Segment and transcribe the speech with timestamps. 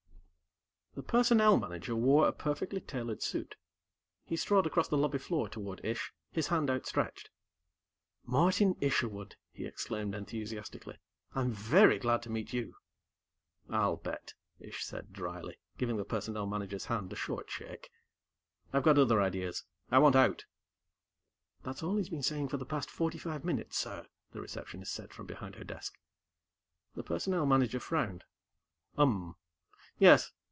[0.93, 3.55] The Personnel Manager wore a perfectly tailored suit.
[4.25, 7.29] He strode across the lobby floor toward Ish, his hand outstretched.
[8.25, 10.97] "Martin Isherwood!" he exclaimed enthusiastically.
[11.33, 12.75] "I'm very glad to meet you!"
[13.69, 17.89] "I'll bet," Ish said dryly, giving the Personnel Manager's hand a short shake.
[18.73, 19.63] "I've got other ideas.
[19.91, 20.43] I want out."
[21.63, 25.13] "That's all he's been saying for the past forty five minutes, Sir," the Receptionist said
[25.13, 25.97] from behind her desk.
[26.95, 28.25] The Personnel Manager frowned.
[28.97, 29.37] "Um.
[29.97, 30.33] Yes.